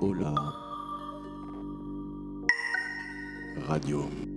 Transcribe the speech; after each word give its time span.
Hola. 0.00 0.34
Radio. 3.68 4.29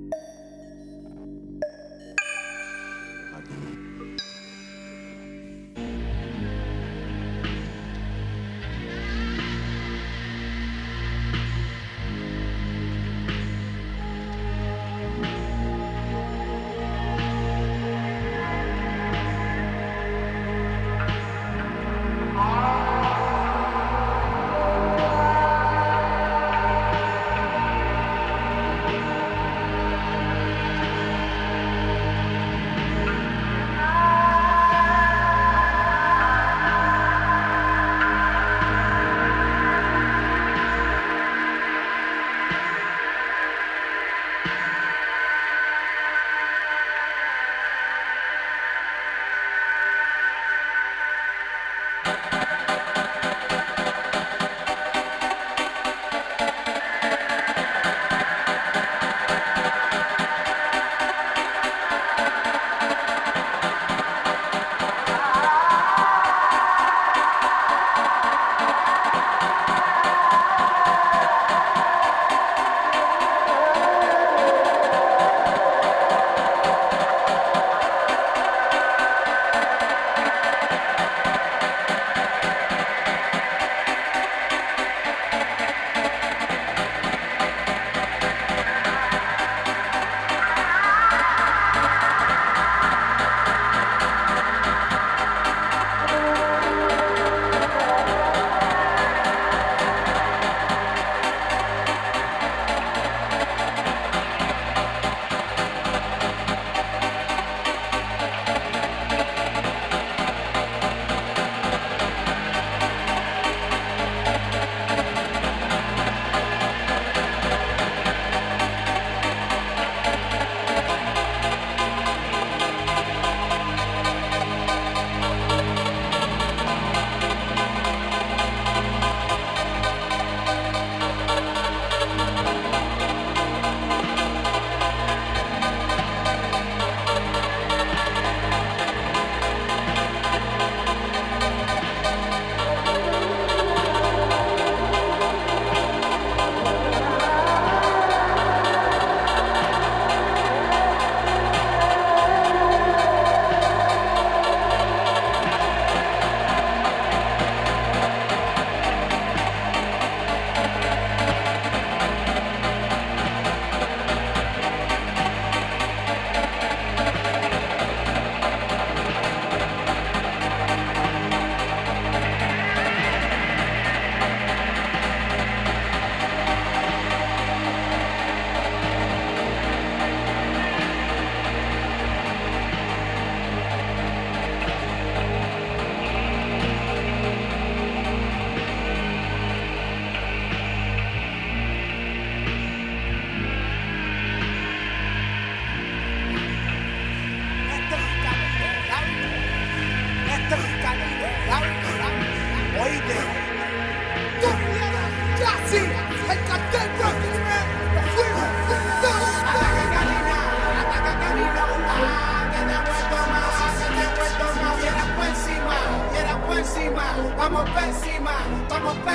Vamos 217.38 217.70
por 217.70 217.84
encima. 217.84 218.32
Vamos 218.70 218.98
por 219.00 219.14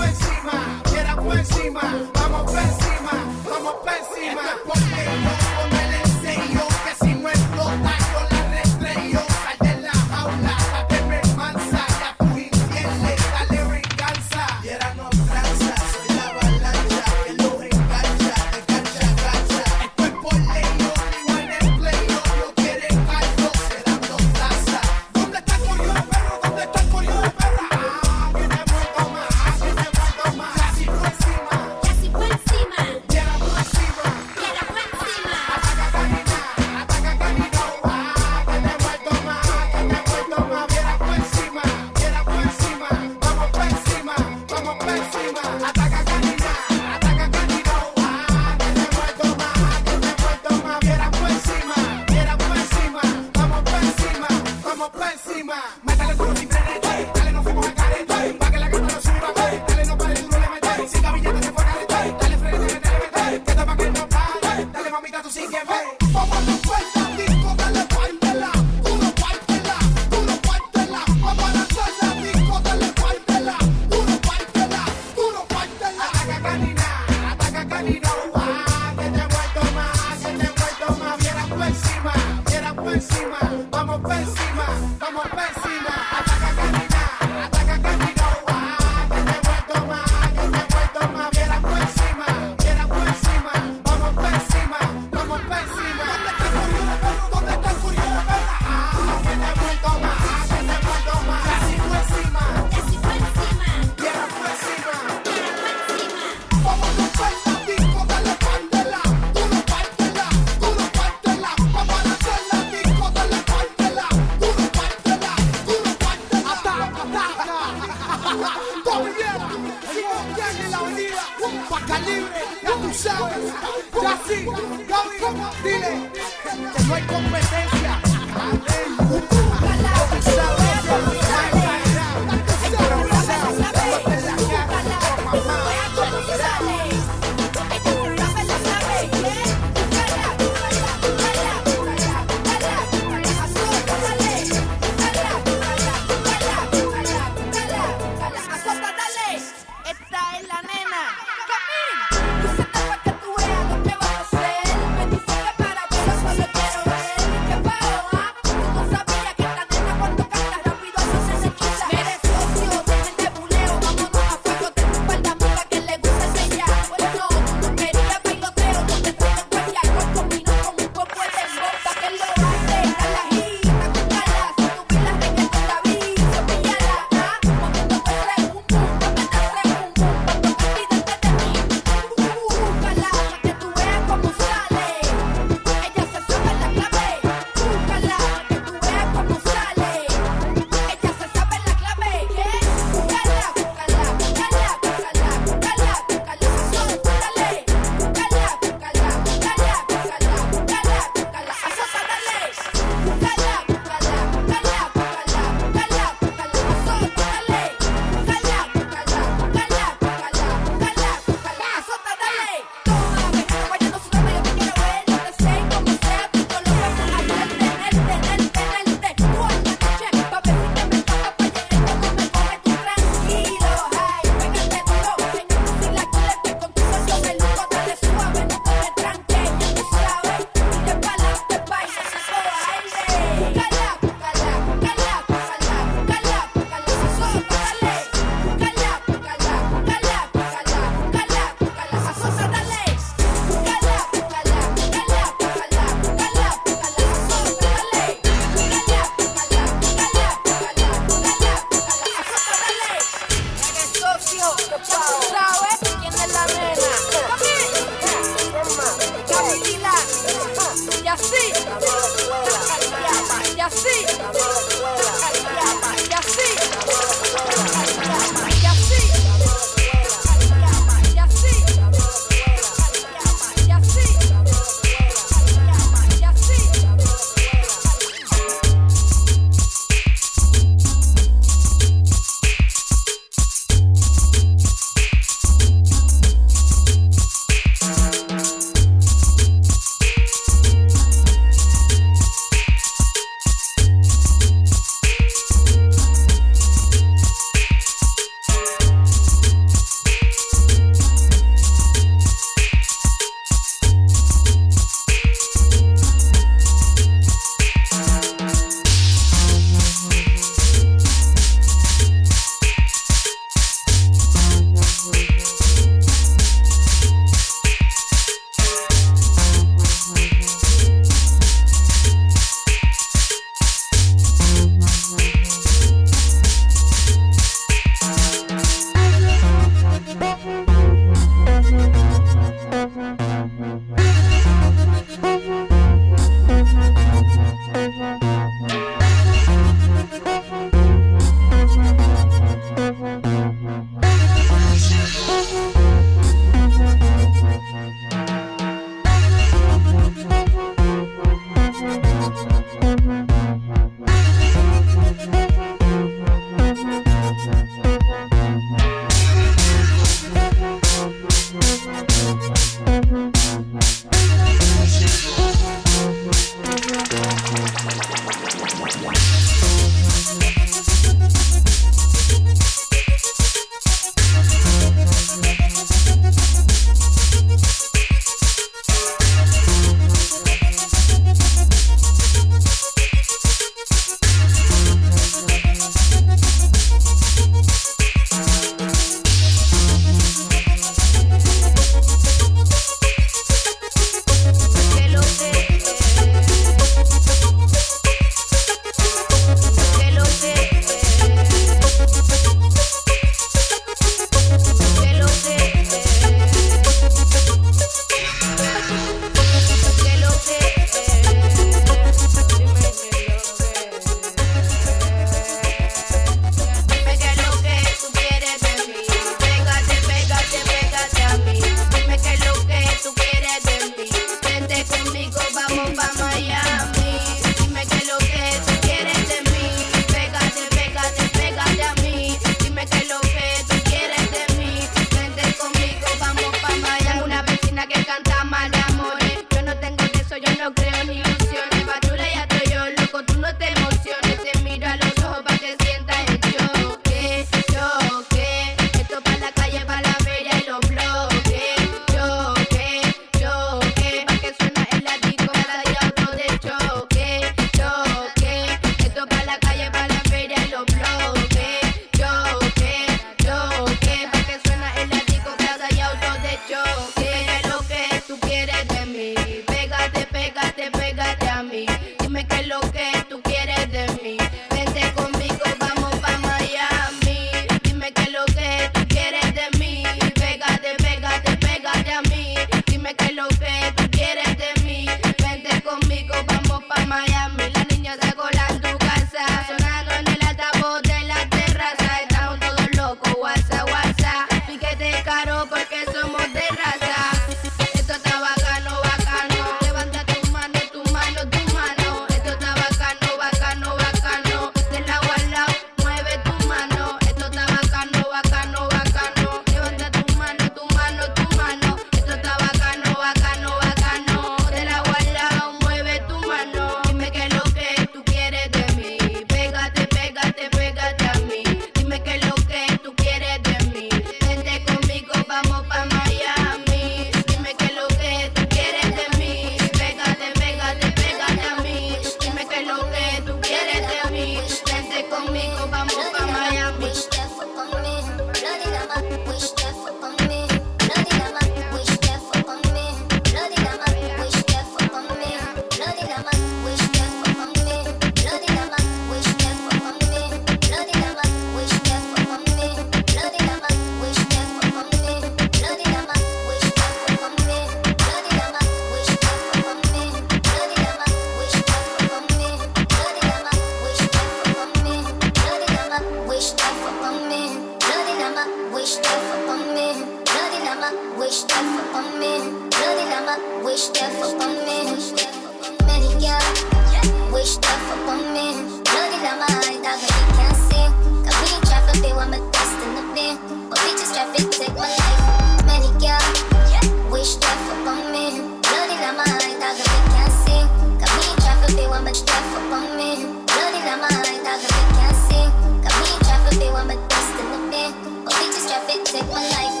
take 599.31 599.47
my 599.47 599.61
life. 599.69 600.00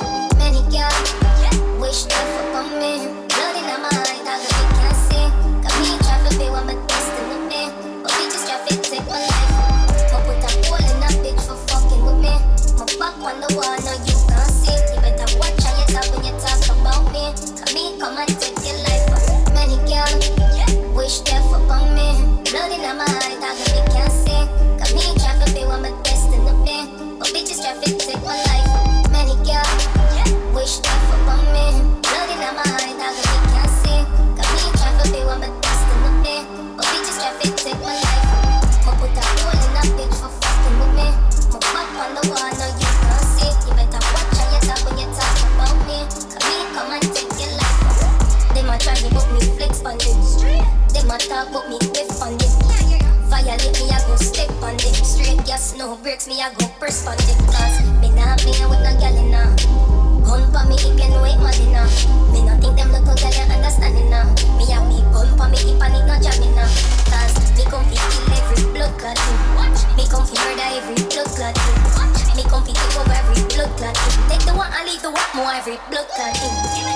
responded 56.81 57.37
fast. 57.53 57.85
Me 58.01 58.09
not 58.09 58.41
be 58.41 58.49
with 58.65 58.81
no 58.81 58.91
gal 58.97 59.13
enough. 59.13 59.53
Gun 60.25 60.41
for 60.49 60.65
me 60.65 60.75
if 60.75 60.97
you 60.97 61.09
know 61.13 61.23
it 61.23 61.37
mad 61.37 61.59
enough. 61.61 61.93
Me 62.33 62.41
not 62.41 62.57
think 62.59 62.75
them 62.75 62.91
little 62.91 63.13
gal 63.13 63.29
you 63.29 63.45
understand 63.53 63.97
enough. 63.97 64.29
Me 64.57 64.65
have 64.73 64.87
me 64.89 65.05
gun 65.13 65.29
for 65.37 65.47
me 65.47 65.57
if 65.61 65.81
I 65.81 65.87
need 65.93 66.05
no 66.09 66.17
jam 66.17 66.41
enough. 66.41 66.73
Cause 67.05 67.37
me 67.53 67.63
come 67.69 67.85
fi 67.85 67.95
kill 67.95 68.33
every 68.33 68.65
blood 68.73 68.93
clotting. 68.97 69.37
Me 69.95 70.03
come 70.09 70.25
fi 70.25 70.35
murder 70.41 70.69
every 70.73 70.97
blood 71.05 71.29
clotting. 71.37 71.77
Me 72.35 72.43
come 72.49 72.65
fi 72.65 72.73
take 72.73 72.97
over 72.97 73.13
every 73.13 73.41
blood 73.53 73.71
clotting. 73.77 74.13
Take 74.27 74.45
the 74.49 74.53
one 74.57 74.71
and 74.73 74.89
leave 74.89 75.01
the 75.01 75.11
one 75.11 75.31
more 75.37 75.53
every 75.53 75.77
blood 75.89 76.09
clotting. 76.17 76.90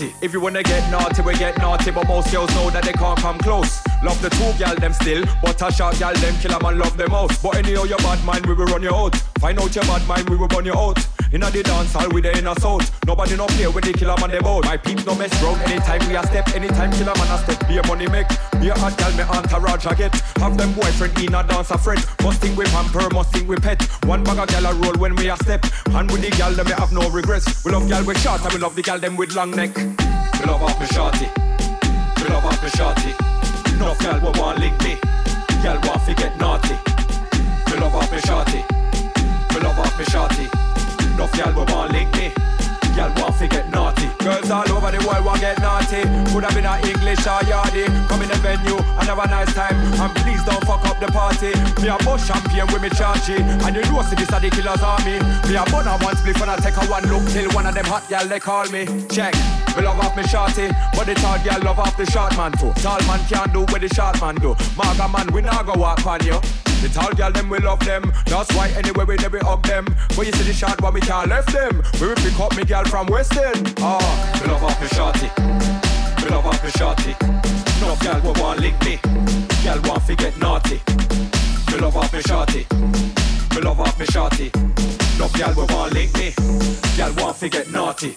Naughty. 0.00 0.14
If 0.20 0.32
you 0.32 0.40
wanna 0.40 0.62
get 0.62 0.90
naughty, 0.90 1.22
we 1.22 1.34
get 1.36 1.58
naughty, 1.58 1.90
but 1.90 2.06
most 2.06 2.32
girls 2.32 2.50
know 2.54 2.70
that 2.70 2.84
they 2.84 2.92
can't 2.92 3.18
come 3.18 3.38
close. 3.38 3.80
Love 4.02 4.20
the 4.22 4.30
two 4.30 4.52
gal 4.58 4.74
them 4.76 4.92
still, 4.92 5.24
but 5.42 5.60
a 5.62 5.72
shot 5.72 5.98
gal 5.98 6.14
them 6.14 6.34
kill 6.40 6.52
'em 6.52 6.64
and 6.64 6.78
love 6.78 6.96
them 6.96 7.10
most. 7.10 7.42
But 7.42 7.56
anyhow 7.56 7.84
your 7.84 7.98
bad 7.98 8.22
mind, 8.24 8.46
we 8.46 8.54
will 8.54 8.66
run 8.66 8.82
you 8.82 8.94
out. 8.94 9.16
Find 9.40 9.58
out 9.60 9.74
your 9.74 9.84
bad 9.84 10.06
mind, 10.06 10.28
we 10.28 10.36
will 10.36 10.48
run 10.48 10.64
you 10.64 10.74
out. 10.74 10.98
Inna 11.32 11.50
the 11.50 11.62
dance 11.62 11.92
hall, 11.92 12.08
we 12.10 12.20
there 12.20 12.36
in 12.38 12.46
a. 12.46 12.54
Nobody 13.06 13.36
no 13.36 13.46
play 13.46 13.66
when 13.66 13.82
they 13.82 13.92
kill 13.92 14.10
'em 14.10 14.22
on 14.22 14.30
the 14.30 14.40
boat. 14.40 14.64
My 14.64 14.76
peeps 14.76 15.04
no 15.04 15.14
mess 15.14 15.32
round 15.42 15.60
anytime 15.62 16.06
we 16.08 16.16
a 16.16 16.22
step, 16.26 16.48
anytime 16.54 16.92
kill 16.92 17.08
'em 17.08 17.20
on 17.20 17.28
a 17.28 17.38
step. 17.42 17.68
Be 17.68 17.78
a 17.78 17.86
money 17.86 18.06
make, 18.06 18.28
be 18.60 18.68
a 18.68 18.78
hot 18.78 18.96
gal 18.96 19.12
me 19.12 19.22
entourage 19.22 19.86
I 19.86 19.94
get. 19.94 20.14
Have 20.38 20.56
them 20.56 20.72
boyfriend 20.72 21.18
in 21.18 21.34
a 21.34 21.42
dance 21.42 21.70
a 21.70 21.78
friend. 21.78 22.04
Must 22.22 22.40
think 22.40 22.56
we 22.56 22.64
pamper, 22.66 23.08
must 23.10 23.32
think 23.32 23.48
we 23.48 23.56
pet. 23.56 23.82
One 24.04 24.22
bag 24.22 24.38
of 24.38 24.48
gal 24.48 24.66
a 24.66 24.74
roll 24.74 24.94
when 24.94 25.14
we 25.16 25.28
a 25.28 25.36
step. 25.36 25.66
And 25.94 26.10
with 26.10 26.22
the 26.22 26.30
gal 26.30 26.52
them 26.52 26.66
we 26.66 26.72
have 26.72 26.92
no 26.92 27.08
regrets. 27.10 27.64
We 27.64 27.72
love 27.72 27.88
gal 27.88 28.04
with 28.04 28.20
short 28.22 28.42
and 28.44 28.52
we 28.52 28.58
love 28.60 28.76
the 28.76 28.82
gal 28.82 28.98
them 28.98 29.16
with 29.16 29.34
long 29.34 29.50
neck. 29.50 29.76
We 29.76 30.44
love 30.46 30.62
off 30.62 30.78
me 30.80 30.86
shorty. 30.86 31.28
We 32.22 32.28
love 32.28 32.44
off 32.44 32.62
me 32.62 32.70
shorty. 32.70 33.14
No 33.78 33.94
gal 33.98 34.20
will 34.20 34.32
want 34.40 34.58
lick 34.60 34.76
me. 34.82 34.96
Gal 35.62 35.78
want 35.86 36.02
fi 36.02 36.14
get 36.14 36.38
naughty. 36.38 36.76
Me 37.66 37.76
love 37.80 37.94
off 37.94 38.10
me 38.12 38.20
shorty. 38.20 38.62
Me 39.52 39.60
love 39.60 39.78
off 39.78 39.98
me 39.98 40.04
shorty. 40.06 40.65
No 41.16 41.26
gal 41.32 41.52
will 41.54 41.64
want 41.72 41.92
lick 41.92 42.12
me. 42.14 42.32
Gal 42.94 43.12
want 43.16 43.34
fi 43.36 43.46
get 43.46 43.70
naughty. 43.70 44.08
Girls 44.24 44.50
all 44.50 44.70
over 44.72 44.90
the 44.90 45.00
world 45.06 45.24
want 45.24 45.40
get 45.40 45.58
naughty. 45.60 46.02
Could 46.32 46.44
have 46.44 46.54
been 46.54 46.64
a 46.64 46.76
English 46.84 47.24
or 47.24 47.40
yardy. 47.44 47.84
Come 48.08 48.22
in 48.22 48.28
the 48.28 48.36
venue 48.40 48.76
and 48.76 49.08
have 49.08 49.18
a 49.18 49.26
nice 49.28 49.52
time. 49.54 49.76
And 50.00 50.12
please 50.20 50.42
don't 50.44 50.64
fuck 50.64 50.84
up 50.84 51.00
the 51.00 51.08
party. 51.08 51.52
Me 51.80 51.88
a 51.88 51.96
bust 52.04 52.28
champagne 52.28 52.66
with 52.72 52.82
me 52.82 52.88
chargy. 52.90 53.40
And 53.64 53.76
you 53.76 53.82
know 53.88 54.02
see 54.02 54.16
this 54.16 54.32
a 54.32 54.40
the 54.40 54.48
killer's 54.48 54.80
army. 54.80 55.20
Me 55.48 55.56
a 55.56 55.64
bun 55.72 55.88
on 55.88 56.00
one 56.00 56.16
split 56.16 56.40
and 56.40 56.50
I 56.50 56.56
take 56.56 56.76
a 56.76 56.84
one 56.86 57.04
look 57.08 57.24
till 57.28 57.48
one 57.52 57.66
of 57.66 57.74
them 57.74 57.84
hot 57.84 58.08
gal 58.08 58.26
they 58.28 58.40
call 58.40 58.68
me. 58.68 58.84
Check. 59.08 59.34
Me 59.76 59.82
love 59.84 60.00
off 60.00 60.16
me 60.16 60.24
shorty, 60.24 60.68
but 60.96 61.04
the 61.04 61.14
tall 61.20 61.36
gal 61.44 61.60
love 61.60 61.78
off 61.78 61.96
the 61.98 62.06
short 62.06 62.34
man 62.36 62.52
too. 62.52 62.72
Tall 62.80 63.00
man 63.08 63.20
can't 63.28 63.52
do 63.52 63.60
what 63.72 63.80
the 63.80 63.88
short 63.88 64.20
man 64.20 64.36
do. 64.36 64.56
Maga 64.76 65.08
man, 65.08 65.32
we 65.32 65.42
not 65.42 65.66
go 65.66 65.74
walk 65.74 66.06
on 66.06 66.24
you. 66.24 66.40
The 66.86 67.00
tall 67.00 67.12
gal 67.14 67.32
them 67.32 67.48
we 67.48 67.58
love 67.58 67.80
them. 67.80 68.12
That's 68.26 68.54
why 68.54 68.68
anyway 68.68 69.04
we 69.04 69.16
never 69.16 69.40
hug 69.40 69.66
them. 69.66 69.86
But 70.14 70.26
you 70.26 70.32
see 70.32 70.44
the 70.44 70.52
shot, 70.52 70.80
one 70.80 70.94
we 70.94 71.00
can't 71.00 71.28
left 71.28 71.52
them. 71.52 71.82
We 72.00 72.06
will 72.06 72.14
pick 72.14 72.38
up 72.38 72.56
me 72.56 72.64
gal 72.64 72.84
from 72.84 73.08
West. 73.08 73.32
Ah, 73.78 74.38
me 74.40 74.46
love 74.46 74.62
off 74.62 74.80
me 74.80 74.86
shorty. 74.94 75.26
Me 76.22 76.30
love 76.30 76.46
off 76.46 76.62
me 76.62 76.70
shorty. 76.70 77.16
No 77.80 77.96
gal 78.00 78.20
will 78.22 78.40
want 78.40 78.60
lick 78.60 78.80
me. 78.84 79.00
Gal 79.64 79.80
want 79.82 80.04
fi 80.04 80.14
get 80.14 80.38
naughty. 80.38 80.80
Me 81.72 81.78
love 81.78 81.96
off 81.96 82.12
me 82.12 82.22
shorty. 82.22 82.64
Me 82.70 83.60
love 83.62 83.80
off 83.80 83.98
me 83.98 84.06
shorty. 84.06 84.52
No 85.18 85.28
gal 85.34 85.52
will 85.56 85.66
want 85.74 85.92
lick 85.92 86.14
me. 86.14 86.34
Gal 86.96 87.12
want 87.16 87.36
fi 87.36 87.48
get 87.48 87.68
naughty. 87.72 88.16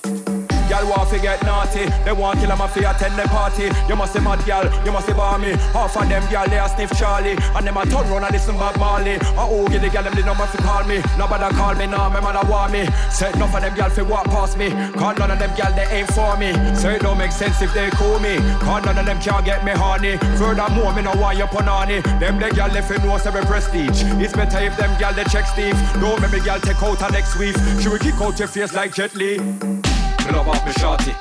Gal 0.70 0.88
want 0.88 1.10
fi 1.10 1.18
get 1.18 1.44
naughty. 1.44 1.86
They 2.06 2.14
want 2.14 2.40
kill 2.40 2.52
'em 2.52 2.62
fi 2.70 2.82
attend 2.86 3.18
the 3.18 3.28
party. 3.28 3.72
You 3.90 3.96
must 3.96 4.14
be 4.14 4.20
mad 4.22 4.46
gal, 4.46 4.66
you 4.86 4.92
must 4.92 5.08
be 5.08 5.14
balmy. 5.14 5.54
Half 5.74 5.98
of 5.98 6.08
them 6.08 6.24
gal 6.30 6.48
they 6.48 6.60
a 6.60 6.70
sniff 6.70 6.92
Charlie, 6.98 7.36
and 7.56 7.66
them 7.66 7.78
a 7.78 7.84
turn 7.86 8.08
round 8.10 8.26
and 8.26 8.32
listen 8.32 8.56
Bob 8.56 8.78
Marley. 8.78 9.16
A 9.42 9.44
oogie 9.50 9.80
the 9.80 9.90
gal 9.90 10.04
them 10.04 10.14
no 10.26 10.34
fi 10.36 10.58
call 10.62 10.84
me. 10.84 11.02
Nobody 11.18 11.56
call 11.56 11.74
me 11.74 11.88
now, 11.88 12.10
my 12.10 12.20
mother 12.20 12.48
want 12.48 12.72
me. 12.72 12.88
Say 13.10 13.32
enough 13.34 13.56
of 13.56 13.62
them 13.62 13.76
gal 13.76 13.90
fi 13.90 14.04
walk 14.04 14.26
past 14.26 14.58
me. 14.58 14.70
Cause 14.94 15.18
none 15.18 15.32
of 15.32 15.40
them 15.40 15.52
gal 15.58 15.74
they 15.74 15.88
ain't 15.98 16.12
for 16.14 16.38
me. 16.38 16.54
So 16.76 16.90
it 16.92 17.02
don't 17.02 17.18
make 17.18 17.32
sense 17.32 17.62
if 17.62 17.74
they 17.74 17.90
call 17.90 18.20
me. 18.20 18.38
Cause 18.62 18.86
none 18.86 18.98
of 18.98 19.06
them 19.06 19.20
can't 19.20 19.44
get 19.44 19.66
me 19.66 19.72
honey. 19.72 20.18
Furthermore, 20.38 20.94
me 20.94 21.02
no 21.02 21.14
want 21.16 21.38
you 21.38 21.46
punani. 21.46 22.04
Them 22.20 22.40
the 22.40 22.50
gal 22.52 22.70
they 22.70 22.82
fi 22.82 22.98
know 23.04 23.16
every 23.16 23.42
prestige. 23.42 24.04
It's 24.22 24.34
better 24.34 24.60
if 24.60 24.78
them 24.78 24.92
gal 25.00 25.14
they 25.14 25.24
check 25.26 25.48
Steve. 25.48 25.78
Don't 26.00 26.22
make 26.22 26.32
me 26.32 26.40
gal 26.42 26.60
take 26.60 26.82
out 26.84 27.02
her 27.02 27.10
next 27.10 27.38
week. 27.40 27.56
She 27.82 27.90
will 27.90 27.98
kick 27.98 28.22
out 28.22 28.38
your 28.38 28.48
face 28.48 28.74
like 28.74 28.94
Jet 28.94 29.16
Li. 29.16 29.89
Love 30.32 30.48
off 30.48 30.66
me 30.66 30.72
shorty. 30.74 31.14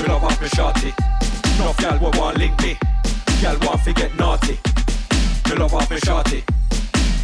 Me 0.00 0.08
love 0.08 0.24
off 0.24 0.40
me 0.40 0.48
shorty. 0.48 0.94
No 1.58 1.74
gal 1.78 1.98
want 1.98 2.38
lick 2.38 2.56
me. 2.62 2.76
Gal 3.40 3.58
want 3.60 3.80
fi 3.80 3.92
get 3.92 4.16
naughty. 4.16 4.58
Me 5.48 5.56
love 5.56 5.74
off 5.74 5.90
me 5.90 5.98
shorty. 5.98 6.44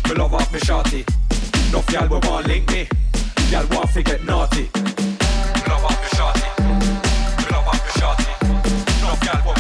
Me 0.09 0.15
love 0.15 0.35
off 0.35 0.53
me 0.53 0.59
shorty. 0.61 1.05
No 1.73 1.83
gal 1.89 2.09
will 2.09 2.21
want 2.21 2.47
lick 2.47 2.69
me. 2.71 2.89
Gal 3.51 3.67
want 3.71 3.91
fi 3.91 4.03
get 4.03 4.25
naughty. 4.25 4.71
Me 4.75 5.63
love 5.69 5.85
off 5.85 5.99
me 6.03 6.09
shorty. 6.17 6.49
Me 7.39 7.45
love 7.53 7.69
off 7.69 7.81
me 7.87 7.91
shorty. 8.01 8.33
No 9.03 9.17
gal 9.25 9.58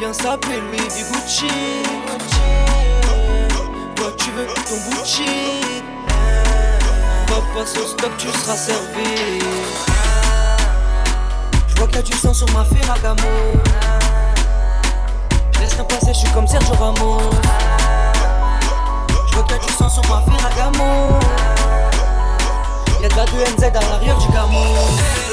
Bien, 0.00 0.14
sapé, 0.14 0.48
Louis 0.48 0.78
V. 0.78 1.04
Gucci. 1.12 1.46
Toi, 3.96 4.06
tu 4.16 4.30
veux 4.30 4.46
ton 4.46 4.96
Gucci. 4.96 5.60
Va 7.28 7.34
passer 7.54 7.80
au 7.80 7.86
stop, 7.86 8.10
tu 8.16 8.28
seras 8.28 8.56
servi. 8.56 9.40
Je 11.68 11.74
vois 11.76 11.86
qu'il 11.88 11.96
y 11.96 11.98
a 11.98 12.02
du 12.02 12.12
sang 12.14 12.32
sur 12.32 12.50
ma 12.52 12.64
Ferragamo. 12.64 13.28
Je 15.52 15.60
laisse 15.60 15.74
rien 15.74 15.84
passer, 15.84 16.14
je 16.14 16.18
suis 16.20 16.30
comme 16.30 16.46
Sergio 16.46 16.72
Ramos. 16.76 17.20
Je 19.28 19.34
vois 19.34 19.42
qu'il 19.42 19.56
y 19.56 19.60
a 19.60 19.62
du 19.66 19.72
sang 19.74 19.90
sur 19.90 20.02
ma 20.08 20.22
Ferragamo. 20.22 21.18
Y'a 23.02 23.08
de 23.10 23.16
la 23.16 23.26
2NZ 23.26 23.66
à 23.66 23.90
l'arrière 23.90 24.16
du 24.16 24.28
camo. 24.28 24.64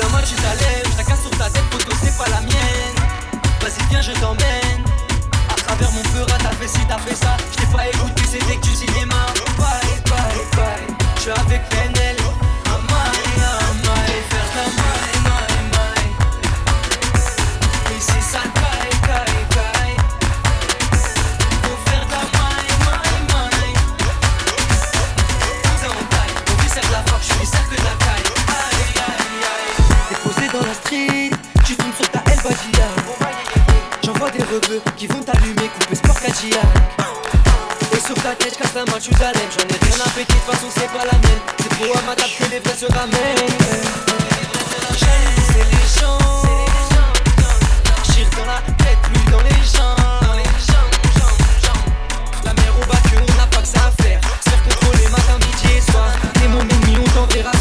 La 0.01 0.09
main 0.09 0.21
tu 0.27 0.35
t'allèves, 0.35 0.91
je 0.91 0.97
la 0.97 1.03
casse 1.05 1.21
sur 1.21 1.31
ta 1.37 1.49
tête, 1.49 1.63
poteau 1.69 1.95
c'est 2.03 2.17
pas 2.17 2.29
la 2.29 2.41
mienne. 2.41 2.96
Vas-y 3.67 3.85
viens 3.89 4.01
je 4.01 4.13
t'emmène. 4.13 4.81
À 5.49 5.55
travers 5.55 5.91
mon 5.91 6.01
peur, 6.03 6.25
t'as 6.25 6.51
fait 6.51 6.69
ci, 6.69 6.79
t'as 6.87 6.97
fait 6.99 7.15
ça. 7.15 7.35
Je 7.51 7.57
t'ai 7.57 7.65
pas 7.65 7.85
écouté, 7.85 8.23
c'était 8.25 8.55
que 8.55 8.61
du 8.61 8.73
cinéma. 8.73 9.25
Bye 9.57 9.67
bye 10.05 10.39
bye. 10.55 10.95
Je 11.17 11.21
suis 11.23 11.31
avec 11.31 11.67
PNL. 11.67 12.15
Amai 12.65 13.43
amai, 13.43 14.23
faire 14.29 14.49
ta 14.53 14.63
maille 14.71 15.06
qui 34.95 35.07
vont 35.07 35.19
t'allumer, 35.19 35.69
couper 35.79 35.95
sport 35.95 36.19
Cadillac. 36.19 36.63
Et 37.93 37.99
sur 37.99 38.15
ta 38.15 38.35
tête, 38.35 38.57
casse 38.57 38.73
la 38.75 38.85
main, 38.85 38.99
tu. 39.01 39.11
J'en 39.11 39.25
ai 39.25 39.31
rien 39.31 40.05
à 40.05 40.09
péter, 40.09 40.33
de 40.33 40.39
toute 40.39 40.53
façon 40.53 40.67
c'est 40.73 40.87
pas 40.87 41.05
la 41.05 41.17
mienne. 41.17 41.41
C'est 41.57 41.69
pour 41.69 41.97
à 41.97 42.01
ma 42.01 42.15
que 42.15 42.51
les 42.51 42.59
vrais 42.59 42.77
se 42.77 42.85
ramènent. 42.85 43.47
C'est 45.47 45.65
les 45.65 45.85
gens. 45.99 46.17
J'tire 48.03 48.29
dans 48.37 48.45
la 48.45 48.61
tête, 48.77 49.01
lui 49.13 49.31
dans 49.31 49.41
les 49.41 49.61
gens. 49.65 49.95
La 52.43 52.53
mer 52.53 52.73
au 52.81 52.85
bas 52.85 53.01
on 53.15 53.37
n'a 53.37 53.47
pas 53.47 53.61
que 53.61 53.67
ça 53.67 53.87
à 53.87 54.03
faire. 54.03 54.19
Se 54.43 54.49
faire 54.49 54.63
contrôler 54.63 55.09
matin, 55.09 55.37
midi 55.39 55.77
et 55.77 55.91
soir. 55.91 56.09
T'es 56.33 56.47
mon 56.47 56.61
ennemi, 56.61 56.97
on 56.99 57.09
t'enverra 57.09 57.56